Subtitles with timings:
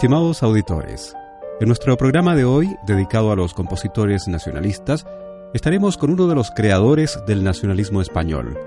[0.00, 1.14] Estimados auditores,
[1.60, 5.04] en nuestro programa de hoy, dedicado a los compositores nacionalistas,
[5.52, 8.58] estaremos con uno de los creadores del nacionalismo español,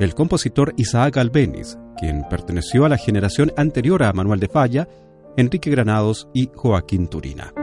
[0.00, 4.88] el compositor Isaac Albeniz, quien perteneció a la generación anterior a Manuel de Falla,
[5.36, 7.54] Enrique Granados y Joaquín Turina.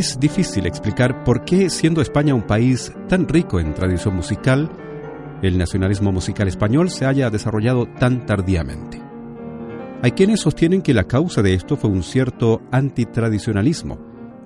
[0.00, 4.70] Es difícil explicar por qué, siendo España un país tan rico en tradición musical,
[5.42, 8.98] el nacionalismo musical español se haya desarrollado tan tardíamente.
[10.00, 13.98] Hay quienes sostienen que la causa de esto fue un cierto antitradicionalismo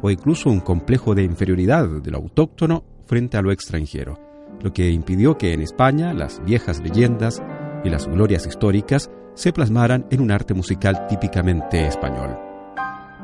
[0.03, 4.19] o incluso un complejo de inferioridad de lo autóctono frente a lo extranjero,
[4.61, 7.41] lo que impidió que en España las viejas leyendas
[7.85, 12.44] y las glorias históricas se plasmaran en un arte musical típicamente español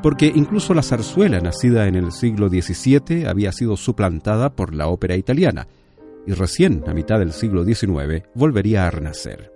[0.01, 5.15] porque incluso la zarzuela nacida en el siglo XVII había sido suplantada por la ópera
[5.15, 5.67] italiana,
[6.25, 9.51] y recién a mitad del siglo XIX volvería a renacer.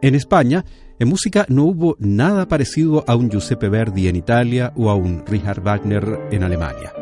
[0.00, 0.64] En España,
[0.98, 5.24] en música no hubo nada parecido a un Giuseppe Verdi en Italia o a un
[5.26, 6.92] Richard Wagner en Alemania.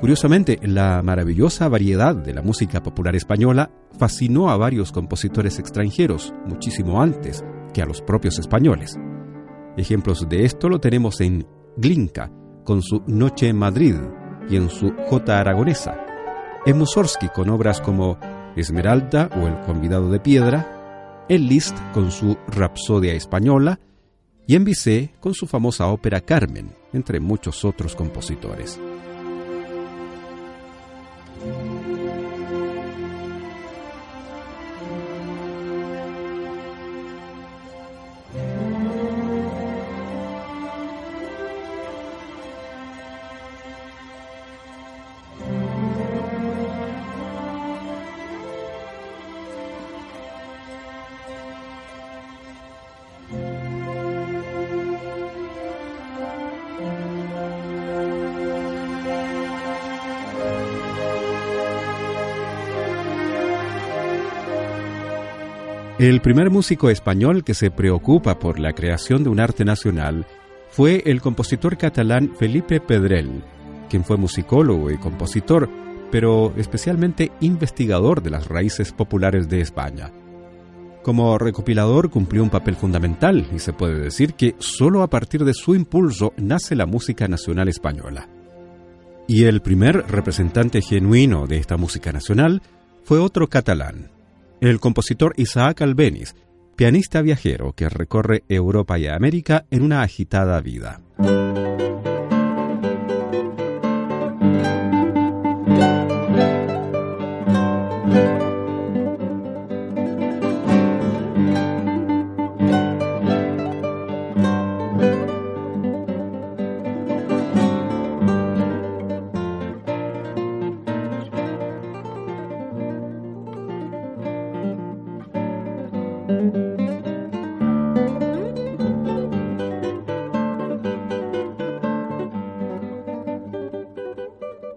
[0.00, 7.00] Curiosamente, la maravillosa variedad de la música popular española fascinó a varios compositores extranjeros muchísimo
[7.00, 8.98] antes que a los propios españoles.
[9.76, 12.30] Ejemplos de esto lo tenemos en Glinka,
[12.64, 13.94] con su Noche en Madrid,
[14.48, 15.38] y en su J.
[15.38, 15.96] Aragonesa,
[16.64, 18.18] en Mussorgsky con obras como
[18.56, 23.80] Esmeralda o El convidado de piedra, en Liszt con su Rapsodia española,
[24.46, 28.80] y en Bizet con su famosa ópera Carmen, entre muchos otros compositores.
[65.98, 70.26] El primer músico español que se preocupa por la creación de un arte nacional
[70.68, 73.42] fue el compositor catalán Felipe Pedrell,
[73.88, 75.70] quien fue musicólogo y compositor,
[76.10, 80.12] pero especialmente investigador de las raíces populares de España.
[81.02, 85.54] Como recopilador cumplió un papel fundamental y se puede decir que solo a partir de
[85.54, 88.28] su impulso nace la música nacional española.
[89.26, 92.60] Y el primer representante genuino de esta música nacional
[93.02, 94.10] fue otro catalán,
[94.60, 96.34] el compositor Isaac Albeniz,
[96.76, 101.00] pianista viajero que recorre Europa y América en una agitada vida.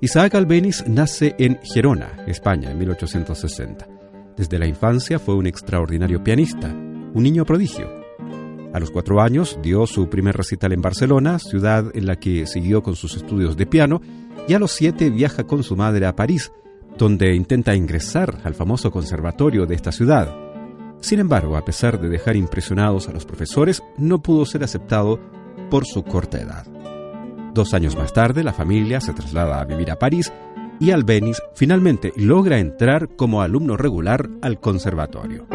[0.10, 3.88] Isaac Albeniz nace en Gerona, España, en 1860.
[4.36, 7.88] Desde la infancia fue un extraordinario pianista, un niño prodigio.
[8.74, 12.82] A los cuatro años dio su primer recital en Barcelona, ciudad en la que siguió
[12.82, 14.02] con sus estudios de piano,
[14.48, 16.52] y a los siete viaja con su madre a París,
[16.98, 20.36] donde intenta ingresar al famoso conservatorio de esta ciudad.
[21.02, 25.20] Sin embargo, a pesar de dejar impresionados a los profesores, no pudo ser aceptado
[25.70, 26.66] por su corta edad.
[27.54, 30.32] Dos años más tarde, la familia se traslada a vivir a París
[30.80, 35.46] y Albeniz finalmente logra entrar como alumno regular al conservatorio.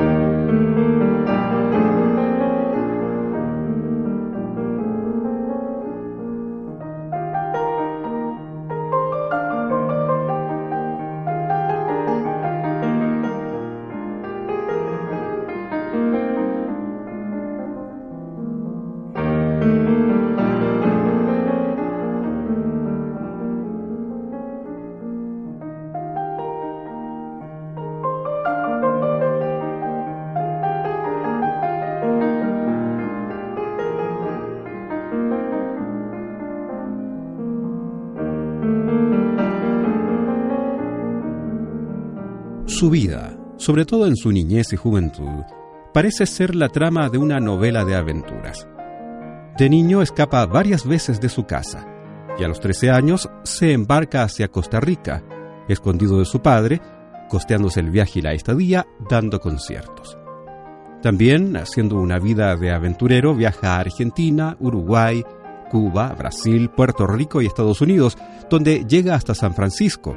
[42.85, 45.43] Su vida, sobre todo en su niñez y juventud,
[45.95, 48.69] parece ser la trama de una novela de aventuras.
[49.57, 51.87] De niño escapa varias veces de su casa
[52.39, 55.25] y a los 13 años se embarca hacia Costa Rica,
[55.67, 56.83] escondido de su padre,
[57.31, 60.19] costeándose el viaje y la estadía, dando conciertos.
[61.01, 65.25] También, haciendo una vida de aventurero, viaja a Argentina, Uruguay,
[65.71, 68.19] Cuba, Brasil, Puerto Rico y Estados Unidos,
[68.51, 70.15] donde llega hasta San Francisco,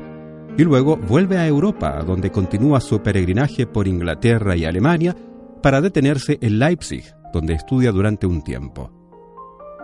[0.57, 5.15] y luego vuelve a Europa, donde continúa su peregrinaje por Inglaterra y Alemania
[5.62, 8.92] para detenerse en Leipzig, donde estudia durante un tiempo.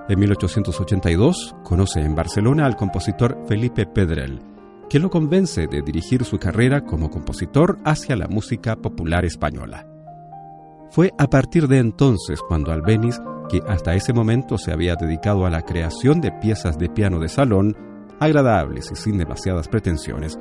[0.10, 4.42] En 1882 conoce en Barcelona al compositor Felipe Pedrel,
[4.90, 9.88] que lo convence de dirigir su carrera como compositor hacia la música popular española.
[10.90, 13.20] Fue a partir de entonces cuando Albeniz,
[13.50, 17.30] que hasta ese momento se había dedicado a la creación de piezas de piano de
[17.30, 17.76] salón,
[18.20, 20.38] agradables y sin demasiadas pretensiones,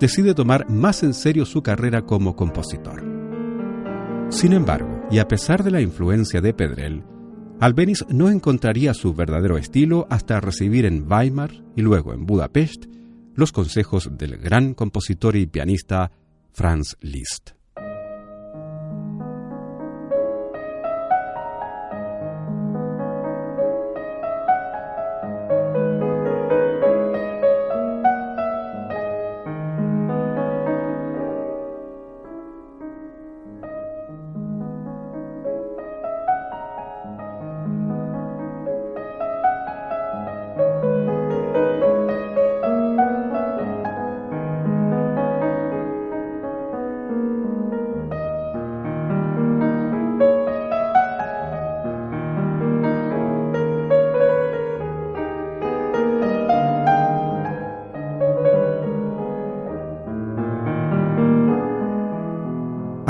[0.00, 3.04] decide tomar más en serio su carrera como compositor.
[4.30, 7.04] Sin embargo, y a pesar de la influencia de Pedrel,
[7.60, 12.86] Albeniz no encontraría su verdadero estilo hasta recibir en Weimar y luego en Budapest
[13.34, 16.12] los consejos del gran compositor y pianista
[16.52, 17.57] Franz Liszt.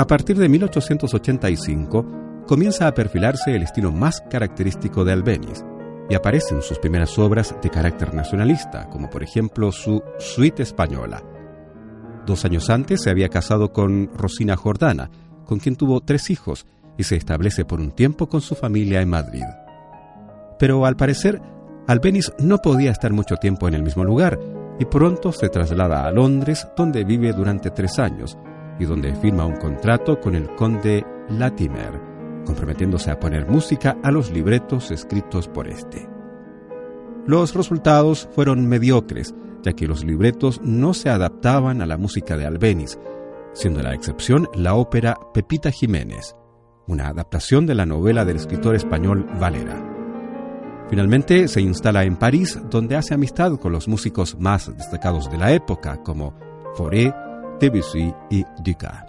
[0.09, 5.63] Partir de 1885 comienza a perfilarse el estilo más característico de Albeniz
[6.09, 11.21] y aparecen sus primeras obras de carácter nacionalista, como por ejemplo su Suite Española.
[12.25, 15.11] Dos años antes se había casado con Rosina Jordana,
[15.45, 16.65] con quien tuvo tres hijos
[16.97, 19.45] y se establece por un tiempo con su familia en Madrid.
[20.57, 21.39] Pero al parecer,
[21.85, 24.39] Albeniz no podía estar mucho tiempo en el mismo lugar
[24.79, 28.39] y pronto se traslada a Londres, donde vive durante tres años,
[28.79, 32.01] y donde firma un contrato con el conde Latimer,
[32.45, 36.09] comprometiéndose a poner música a los libretos escritos por este.
[37.27, 42.45] Los resultados fueron mediocres, ya que los libretos no se adaptaban a la música de
[42.45, 42.97] Albeniz,
[43.53, 46.35] siendo la excepción la ópera Pepita Jiménez,
[46.87, 49.85] una adaptación de la novela del escritor español Valera.
[50.89, 55.51] Finalmente se instala en París, donde hace amistad con los músicos más destacados de la
[55.51, 56.33] época, como
[56.75, 57.13] Fauré,
[57.59, 59.03] Debussy y Dukas.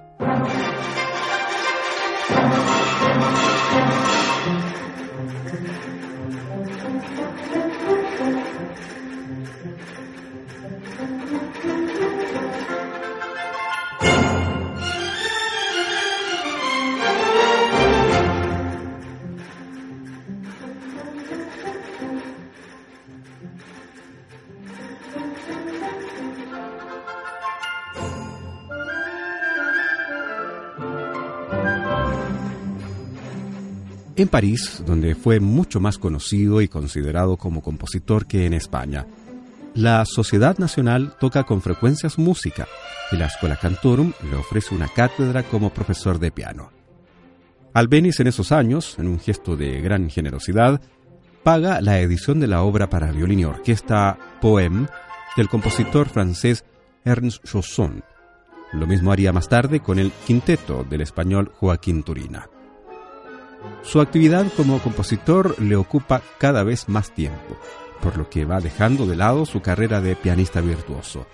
[34.23, 39.07] En París, donde fue mucho más conocido y considerado como compositor que en España.
[39.75, 42.67] La Sociedad Nacional toca con frecuencia su música
[43.13, 46.71] y la Escuela Cantorum le ofrece una cátedra como profesor de piano.
[47.73, 50.81] Albeniz en esos años, en un gesto de gran generosidad,
[51.45, 54.89] paga la edición de la obra para violín y orquesta Poème
[55.37, 56.65] del compositor francés
[57.05, 58.03] Ernst Chausson.
[58.73, 62.49] Lo mismo haría más tarde con el quinteto del español Joaquín Turina.
[63.83, 67.59] Su actividad como compositor le ocupa cada vez más tiempo,
[68.03, 71.27] por lo que va dejando de lado su carrera de pianista virtuoso.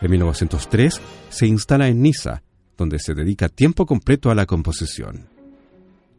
[0.00, 2.42] En 1903 se instala en Niza,
[2.76, 5.28] donde se dedica tiempo completo a la composición.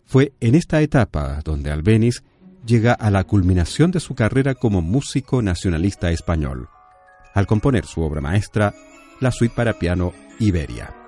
[0.06, 2.24] Fue en esta etapa donde Albeniz
[2.66, 6.68] llega a la culminación de su carrera como músico nacionalista español,
[7.34, 8.74] al componer su obra maestra,
[9.22, 10.99] la suite para piano Iberia.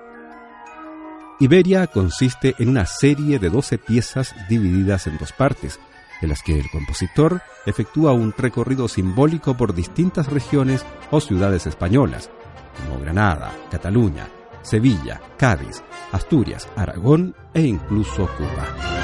[1.41, 5.79] Iberia consiste en una serie de 12 piezas divididas en dos partes,
[6.21, 12.29] en las que el compositor efectúa un recorrido simbólico por distintas regiones o ciudades españolas,
[12.77, 14.27] como Granada, Cataluña,
[14.61, 15.81] Sevilla, Cádiz,
[16.11, 19.00] Asturias, Aragón e incluso Cuba.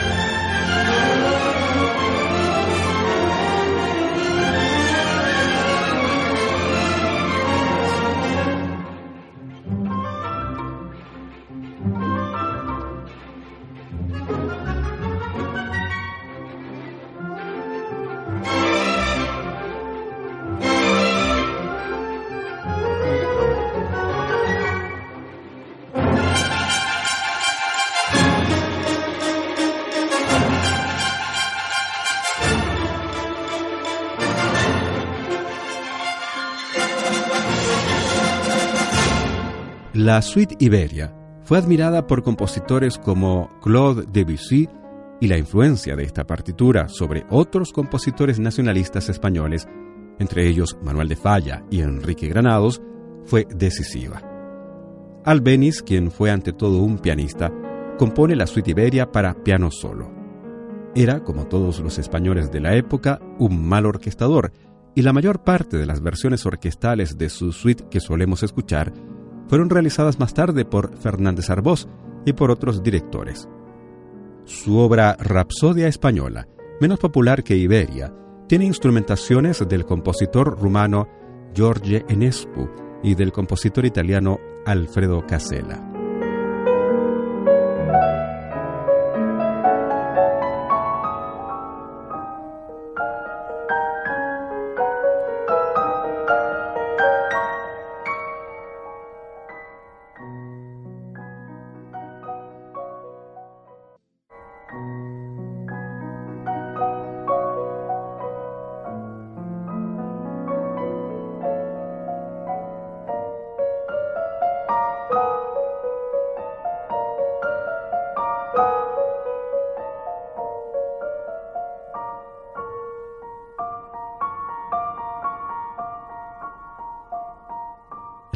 [39.97, 41.11] La suite Iberia
[41.41, 44.69] fue admirada por compositores como Claude Debussy
[45.19, 49.67] y la influencia de esta partitura sobre otros compositores nacionalistas españoles,
[50.19, 52.79] entre ellos Manuel de Falla y Enrique Granados,
[53.25, 54.21] fue decisiva.
[55.25, 57.51] Albeniz, quien fue ante todo un pianista,
[57.97, 60.11] compone la suite Iberia para piano solo.
[60.93, 64.53] Era, como todos los españoles de la época, un mal orquestador,
[64.93, 68.93] y la mayor parte de las versiones orquestales de su suite que solemos escuchar
[69.47, 71.87] fueron realizadas más tarde por Fernández Arbós
[72.25, 73.47] y por otros directores.
[74.45, 76.47] Su obra Rapsodia Española,
[76.79, 78.13] menos popular que Iberia,
[78.47, 81.07] tiene instrumentaciones del compositor rumano
[81.53, 82.69] Giorgio Enescu
[83.03, 85.96] y del compositor italiano Alfredo Casella.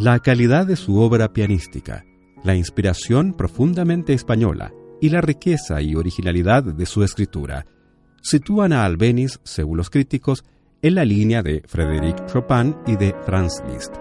[0.01, 2.03] La calidad de su obra pianística,
[2.43, 7.67] la inspiración profundamente española y la riqueza y originalidad de su escritura
[8.20, 10.43] sitúan a Albeniz, según los críticos,
[10.81, 13.93] en la línea de Frédéric Chopin y de Franz Liszt.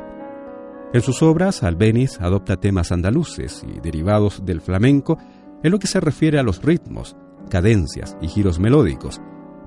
[0.94, 5.18] En sus obras, Albeniz adopta temas andaluces y derivados del flamenco
[5.62, 7.14] en lo que se refiere a los ritmos,
[7.50, 9.20] cadencias y giros melódicos,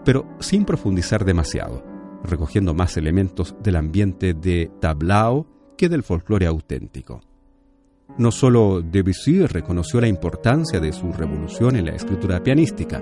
[0.03, 1.85] pero sin profundizar demasiado,
[2.23, 7.21] recogiendo más elementos del ambiente de tablao, que del folclore auténtico.
[8.17, 13.01] No solo Debussy reconoció la importancia de su revolución en la escritura pianística,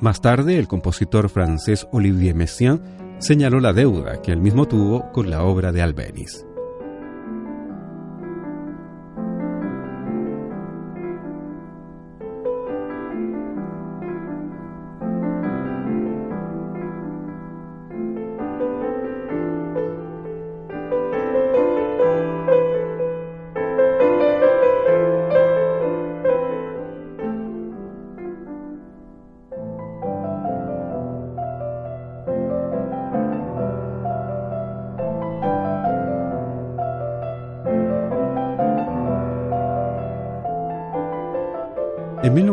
[0.00, 2.82] más tarde el compositor francés Olivier Messiaen
[3.18, 6.44] señaló la deuda que él mismo tuvo con la obra de Albéniz.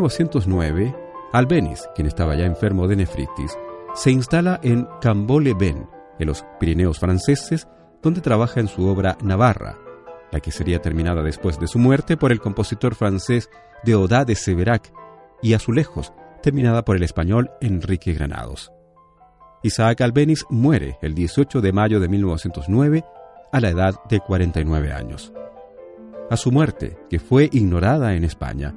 [0.04, 0.94] 1909,
[1.32, 3.56] Albeniz, quien estaba ya enfermo de nefritis,
[3.94, 7.66] se instala en Cambole-Ben, en los Pirineos franceses,
[8.02, 9.78] donde trabaja en su obra Navarra,
[10.30, 13.48] la que sería terminada después de su muerte por el compositor francés
[13.82, 14.92] Deodat de Severac,
[15.40, 18.72] y Azulejos, terminada por el español Enrique Granados.
[19.62, 23.04] Isaac Albeniz muere el 18 de mayo de 1909
[23.52, 25.32] a la edad de 49 años.
[26.30, 28.74] A su muerte, que fue ignorada en España,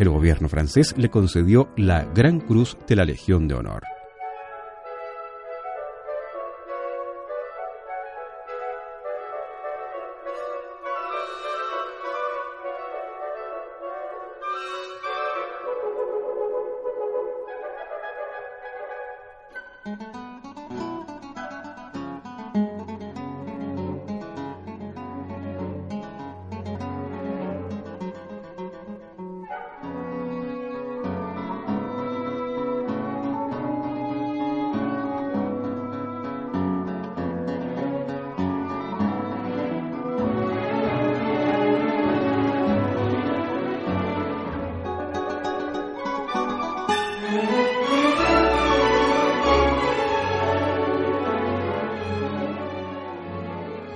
[0.00, 3.99] el gobierno francés le concedió la Gran Cruz de la Legión de Honor.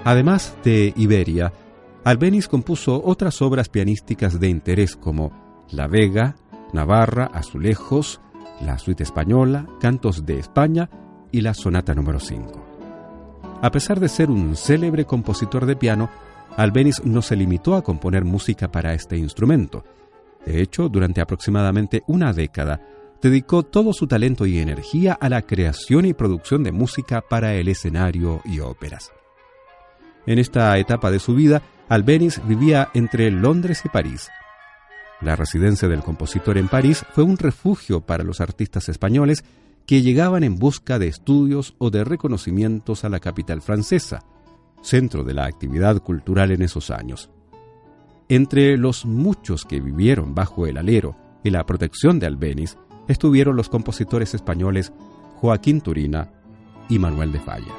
[0.04, 1.52] Además de Iberia,
[2.04, 6.37] Albeniz compuso otras obras pianísticas de interés como La Vega,
[6.75, 8.20] Navarra, Azulejos,
[8.61, 10.90] la Suite Española, Cantos de España
[11.32, 12.64] y la Sonata número 5.
[13.62, 16.11] A pesar de ser un célebre compositor de piano,
[16.58, 19.84] Albeniz no se limitó a componer música para este instrumento.
[20.44, 22.82] De hecho, durante aproximadamente una década,
[23.23, 27.68] dedicó todo su talento y energía a la creación y producción de música para el
[27.68, 29.11] escenario y óperas.
[30.26, 34.31] En esta etapa de su vida, Albeniz vivía entre Londres y París.
[35.21, 39.45] La residencia del compositor en París fue un refugio para los artistas españoles
[39.87, 44.25] que llegaban en busca de estudios o de reconocimientos a la capital francesa,
[44.83, 47.31] centro de la actividad cultural en esos años.
[48.28, 52.76] Entre los muchos que vivieron bajo el alero y la protección de Albeniz
[53.09, 54.93] estuvieron los compositores españoles
[55.37, 56.31] Joaquín Turina
[56.88, 57.73] y Manuel de Falla.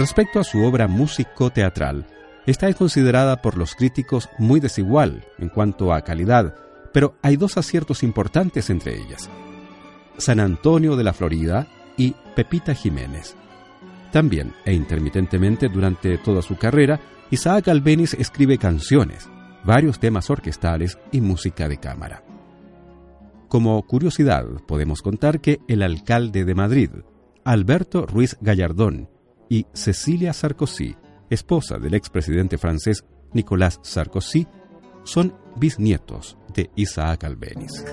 [0.00, 2.06] Respecto a su obra músico-teatral,
[2.46, 6.54] esta es considerada por los críticos muy desigual en cuanto a calidad,
[6.90, 9.28] pero hay dos aciertos importantes entre ellas.
[10.16, 13.36] San Antonio de la Florida y Pepita Jiménez.
[14.10, 16.98] También e intermitentemente durante toda su carrera,
[17.30, 19.28] Isaac Albeniz escribe canciones,
[19.64, 22.24] varios temas orquestales y música de cámara.
[23.48, 26.90] Como curiosidad, podemos contar que el alcalde de Madrid,
[27.44, 29.09] Alberto Ruiz Gallardón,
[29.50, 30.96] y Cecilia Sarkozy,
[31.28, 34.46] esposa del expresidente francés Nicolas Sarkozy,
[35.04, 37.84] son bisnietos de Isaac Albeniz.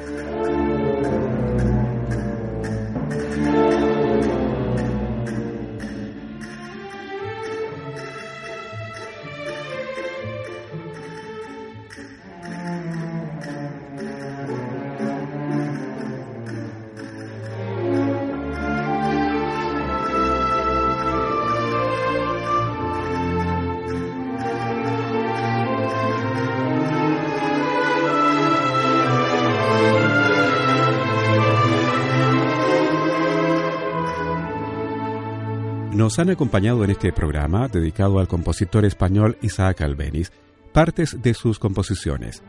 [35.97, 40.31] Nos han acompañado en este programa dedicado al compositor español Isaac Albeniz
[40.71, 42.43] partes de sus composiciones.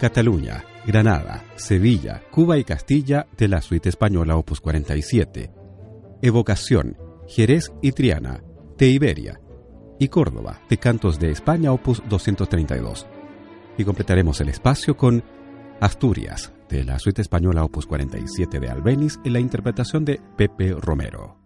[0.00, 5.50] Cataluña, Granada, Sevilla, Cuba y Castilla de la suite española Opus 47.
[6.22, 6.96] Evocación,
[7.28, 8.42] Jerez y Triana,
[8.78, 9.42] de Iberia.
[9.98, 13.06] Y Córdoba, de Cantos de España Opus 232.
[13.76, 15.22] Y completaremos el espacio con
[15.80, 21.36] Asturias, de la suite española Opus 47 de Albeniz en la interpretación de Pepe Romero.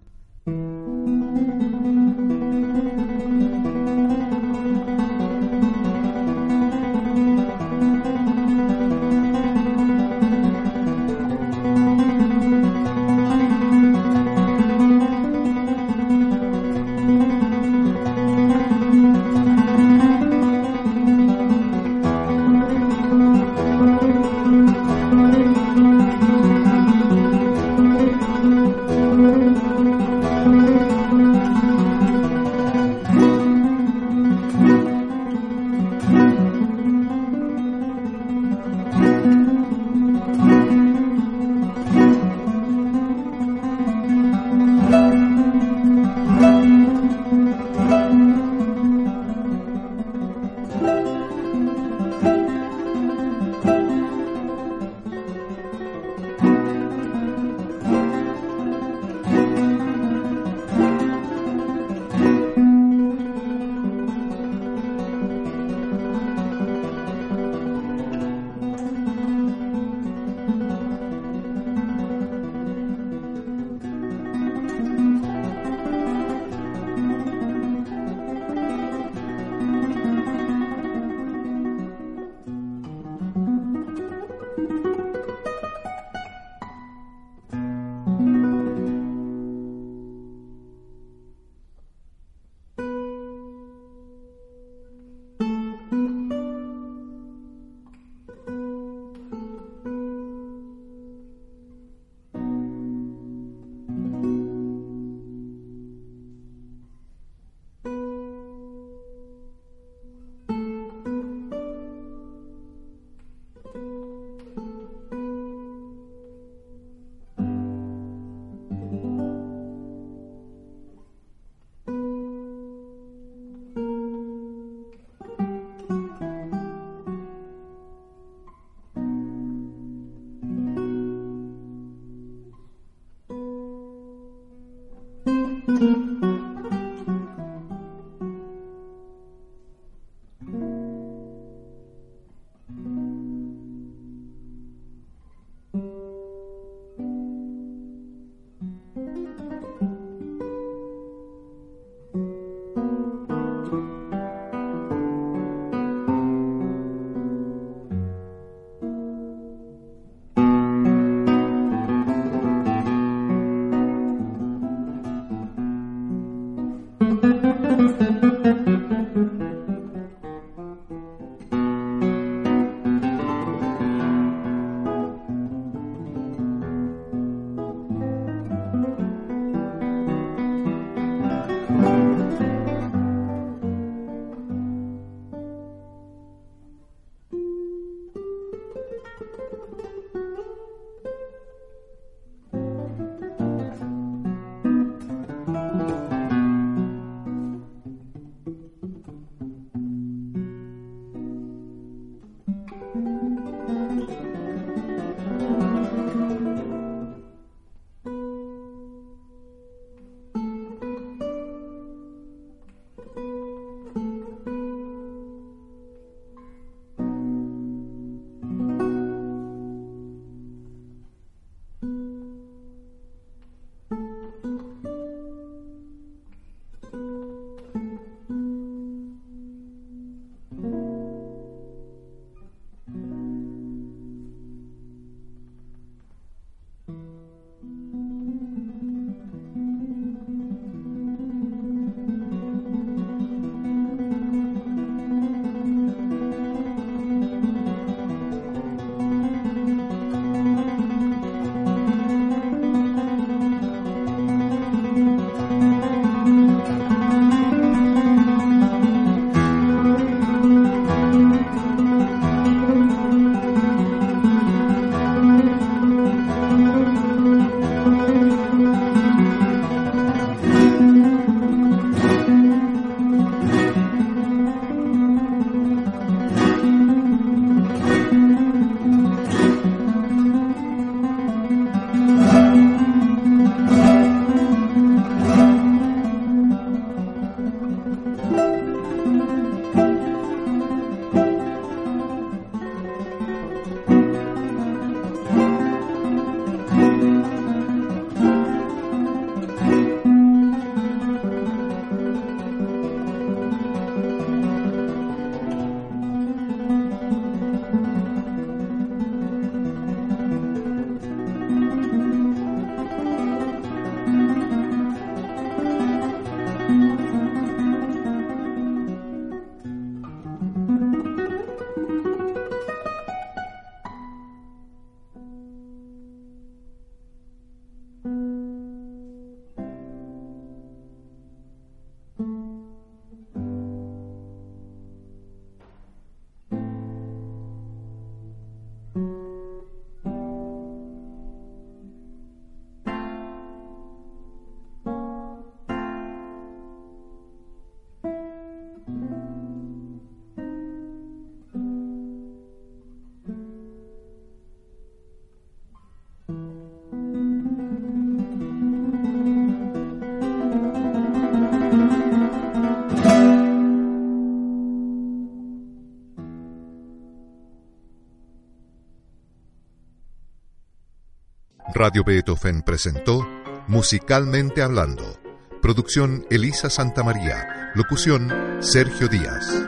[371.80, 373.26] Radio Beethoven presentó
[373.66, 375.18] Musicalmente Hablando.
[375.62, 377.70] Producción Elisa Santamaría.
[377.74, 379.66] Locución Sergio Díaz.